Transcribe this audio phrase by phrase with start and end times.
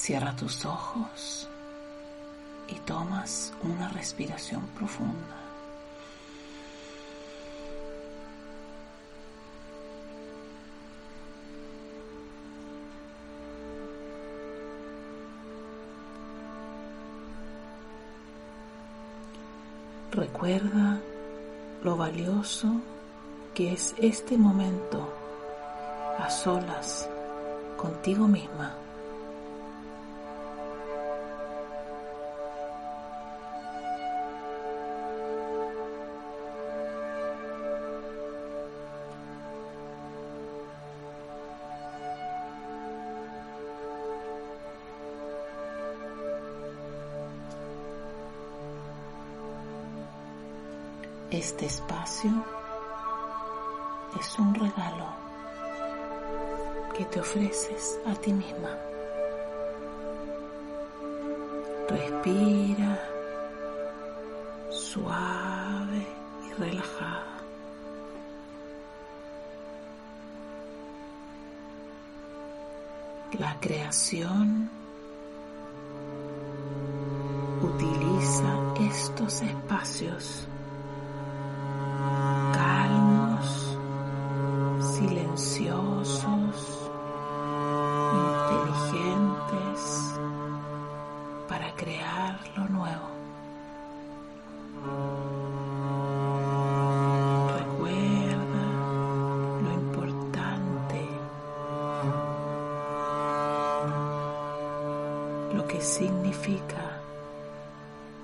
[0.00, 1.48] Cierra tus ojos
[2.68, 5.36] y tomas una respiración profunda.
[20.12, 21.00] Recuerda
[21.82, 22.68] lo valioso
[23.52, 25.12] que es este momento
[26.18, 27.06] a solas
[27.76, 28.87] contigo misma.
[51.30, 52.30] Este espacio
[54.18, 55.08] es un regalo
[56.96, 58.70] que te ofreces a ti misma.
[61.90, 62.98] Respira
[64.70, 66.06] suave
[66.48, 67.36] y relajada.
[73.38, 74.70] La creación
[77.60, 80.48] utiliza estos espacios
[85.38, 86.90] silenciosos,
[88.50, 89.80] inteligentes
[91.48, 93.08] para crear lo nuevo.
[97.56, 98.66] Recuerda
[99.62, 101.08] lo importante,
[105.54, 107.00] lo que significa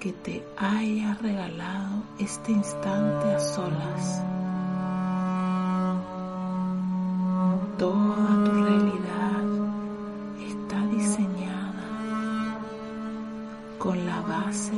[0.00, 4.31] que te haya regalado este instante a solas.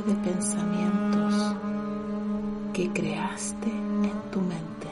[0.05, 1.55] De pensamientos
[2.73, 4.89] que creaste en tu mente.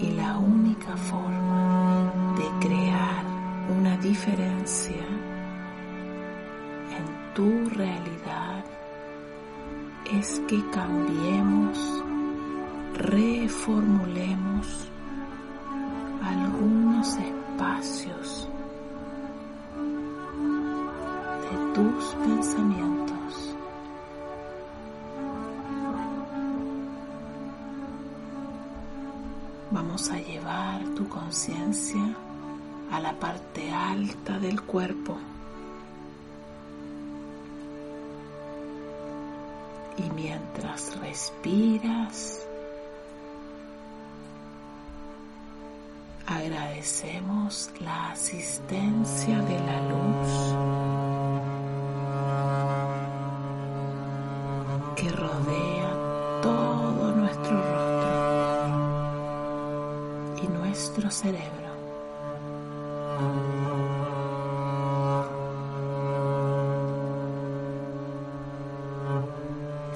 [0.00, 3.24] Y la única forma de crear
[3.78, 5.04] una diferencia
[6.98, 8.64] en tu realidad
[10.12, 11.78] es que cambiemos,
[12.94, 14.88] reformulemos
[16.22, 18.21] algunos espacios
[29.72, 32.14] Vamos a llevar tu conciencia
[32.90, 35.16] a la parte alta del cuerpo.
[39.96, 42.46] Y mientras respiras,
[46.26, 50.81] agradecemos la asistencia de la luz
[60.92, 61.72] nuestro cerebro.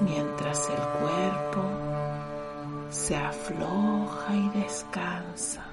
[0.01, 1.63] mientras el cuerpo
[2.91, 5.65] se afloja y descansa.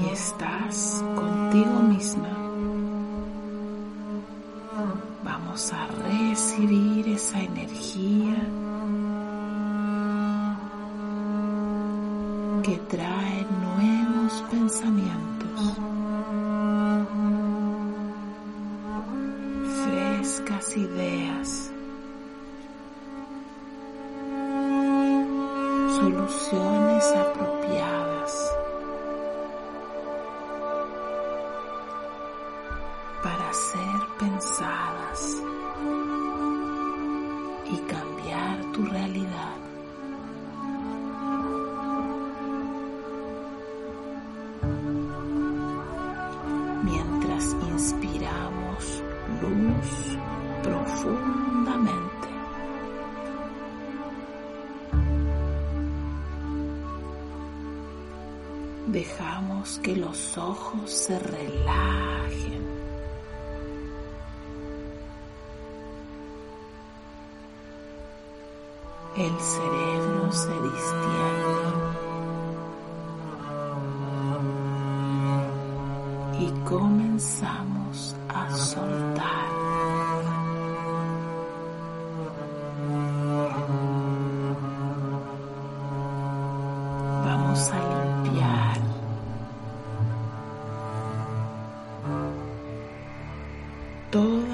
[0.00, 2.28] Y estás contigo misma.
[5.24, 8.36] Vamos a recibir esa energía
[12.68, 15.78] que trae nuevos pensamientos.
[19.84, 21.72] frescas ideas,
[25.96, 28.52] soluciones apropiadas
[33.22, 35.36] para ser pensadas
[37.70, 39.27] y cambiar tu realidad.
[59.82, 62.66] Que los ojos se relajen.
[69.16, 71.64] El cerebro se distiende.
[76.38, 79.57] Y comenzamos a soltar.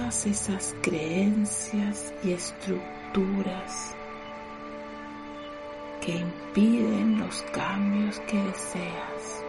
[0.05, 3.97] Todas esas creencias y estructuras
[6.03, 9.45] que impiden los cambios que deseas.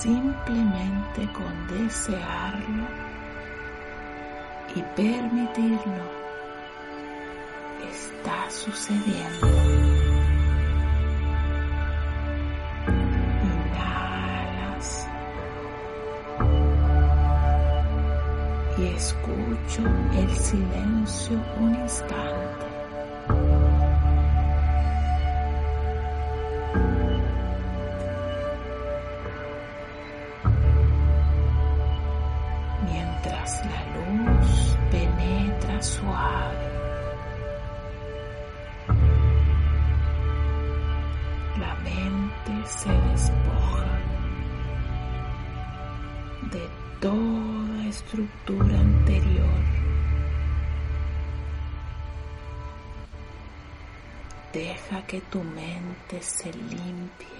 [0.00, 2.86] Simplemente con desearlo
[4.74, 6.10] y permitirlo
[7.92, 9.85] está sucediendo.
[18.78, 19.82] Y escucho
[20.12, 22.66] el silencio un instante.
[32.84, 36.68] Mientras la luz penetra suave,
[41.58, 43.86] la mente se despoja
[46.52, 46.68] de
[47.00, 49.64] toda estructura anterior.
[54.52, 57.36] Deja que tu mente se limpie.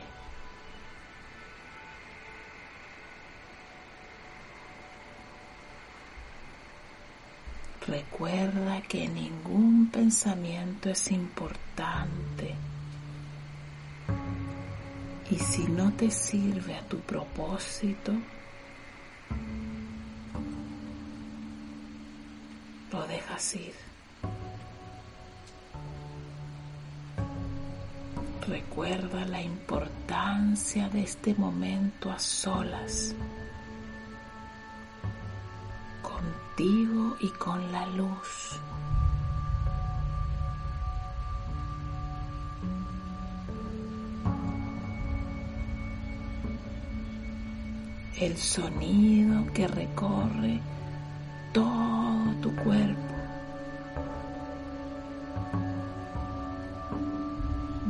[7.86, 12.54] Recuerda que ningún pensamiento es importante.
[15.30, 18.12] Y si no te sirve a tu propósito,
[28.46, 33.14] Recuerda la importancia de este momento a solas,
[36.00, 38.58] contigo y con la luz.
[48.18, 50.58] El sonido que recorre
[51.52, 53.15] todo tu cuerpo.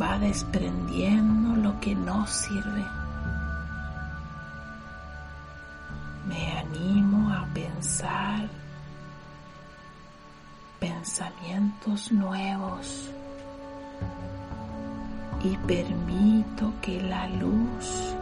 [0.01, 2.85] Va desprendiendo lo que no sirve.
[6.27, 8.49] Me animo a pensar
[10.79, 13.11] pensamientos nuevos
[15.43, 18.15] y permito que la luz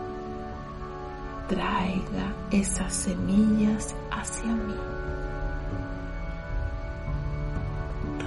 [1.48, 4.74] traiga esas semillas hacia mí.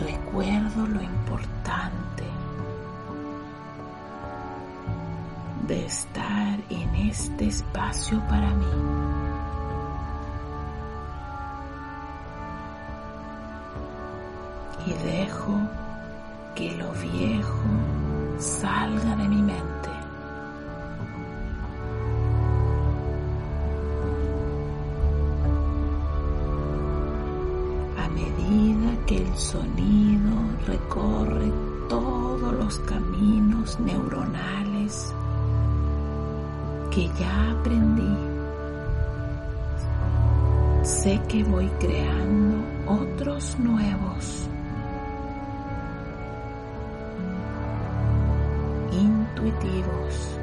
[0.01, 2.23] Recuerdo lo importante
[5.67, 8.65] de estar en este espacio para mí.
[14.85, 15.59] Y dejo
[16.55, 17.67] que lo viejo
[18.37, 19.89] salga de mi mente.
[27.97, 30.31] A medida que el sonido
[30.65, 31.51] recorre
[31.89, 35.13] todos los caminos neuronales
[36.97, 38.17] que ya aprendí,
[40.81, 44.49] sé que voy creando otros nuevos,
[48.91, 50.39] intuitivos,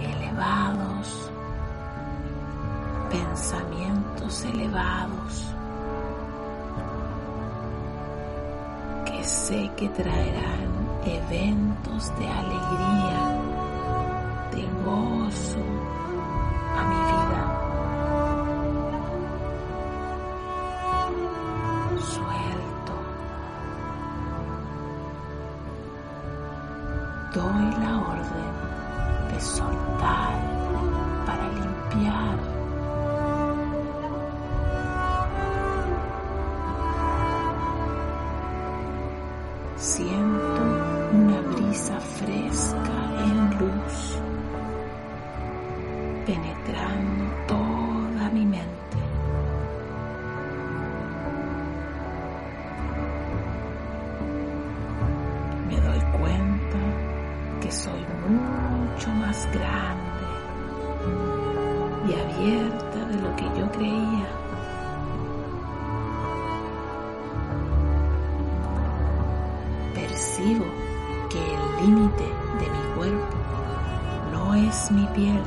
[0.00, 1.30] elevados,
[3.10, 5.54] pensamientos elevados
[9.04, 10.70] que sé que traerán
[11.04, 13.49] eventos de alegría,
[14.52, 15.64] de gozo
[16.76, 17.42] a mi vida.
[21.98, 22.94] Suelto.
[27.34, 28.52] Doy la orden
[29.32, 30.34] de soltar
[31.26, 32.49] para limpiar.
[57.70, 60.26] Mucho más grande
[62.08, 64.26] y abierta de lo que yo creía.
[69.94, 70.64] Percibo
[71.28, 72.24] que el límite
[72.58, 73.36] de mi cuerpo
[74.32, 75.42] no es mi piel.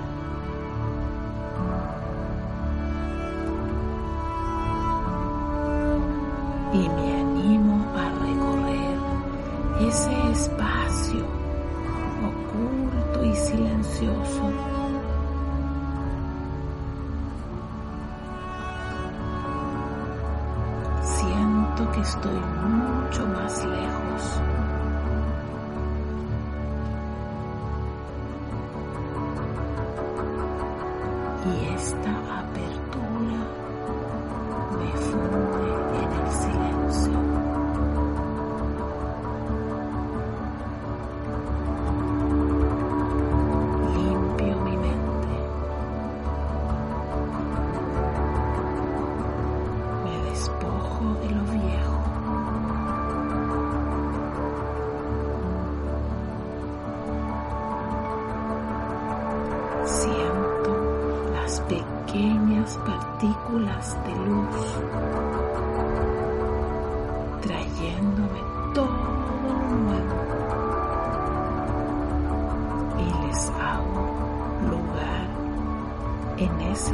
[6.71, 8.97] Y me animo a recorrer
[9.89, 11.42] ese espacio
[13.23, 14.51] y silencioso.
[21.01, 24.41] Siento que estoy mucho más lejos.
[31.45, 32.22] Y esta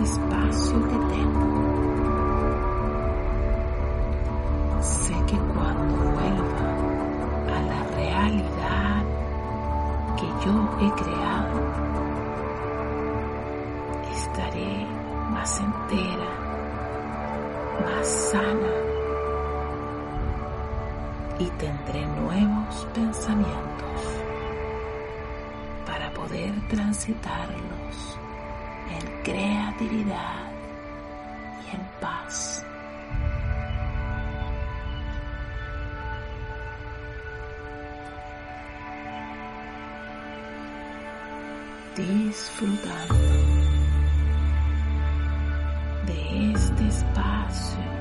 [0.03, 1.49] espacio que tengo.
[4.81, 6.69] Sé que cuando vuelva
[7.55, 9.03] a la realidad
[10.17, 11.59] que yo he creado,
[14.11, 14.85] estaré
[15.31, 16.31] más entera,
[17.85, 18.73] más sana
[21.39, 24.01] y tendré nuevos pensamientos
[25.85, 27.68] para poder transitarlos en
[29.23, 30.51] creatividad
[31.65, 32.65] y en paz.
[41.95, 43.15] Disfrutando
[46.05, 47.98] de este espacio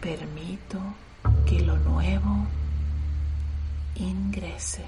[0.00, 0.78] Permito
[1.46, 2.46] que lo nuevo
[3.96, 4.84] ingrese.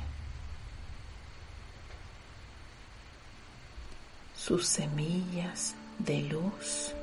[4.35, 6.95] Sus semillas de luz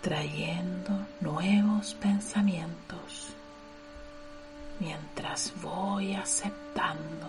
[0.00, 3.34] trayendo nuevos pensamientos
[4.78, 7.28] mientras voy aceptando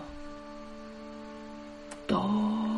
[2.06, 2.71] todo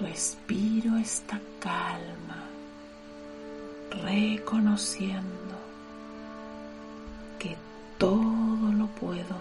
[0.00, 2.46] Respiro esta calma,
[4.02, 5.54] reconociendo
[7.38, 7.54] que
[7.98, 9.39] todo lo puedo.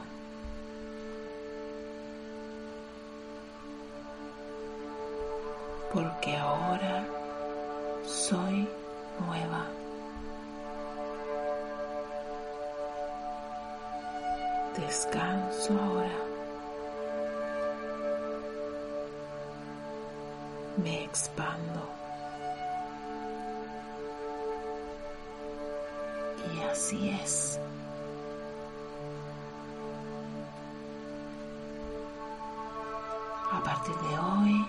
[20.84, 21.82] Me expando.
[26.56, 27.60] Y así es.
[33.52, 34.68] A partir de hoy,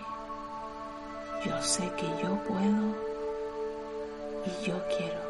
[1.44, 2.94] yo sé que yo puedo
[4.46, 5.29] y yo quiero.